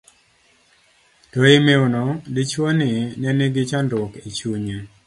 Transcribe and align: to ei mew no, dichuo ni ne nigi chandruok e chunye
to 1.31 1.39
ei 1.51 1.59
mew 1.65 1.83
no, 1.95 2.03
dichuo 2.35 2.69
ni 2.79 2.91
ne 3.21 3.29
nigi 3.37 3.63
chandruok 3.69 4.11
e 4.27 4.29
chunye 4.37 4.77